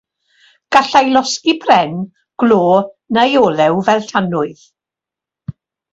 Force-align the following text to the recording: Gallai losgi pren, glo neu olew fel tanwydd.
Gallai 0.75 1.01
losgi 1.17 1.53
pren, 1.65 1.93
glo 2.45 2.59
neu 3.19 3.39
olew 3.45 3.81
fel 3.91 4.05
tanwydd. 4.13 4.65